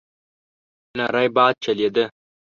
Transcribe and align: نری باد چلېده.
نری 0.97 1.27
باد 1.35 1.55
چلېده. 1.63 2.05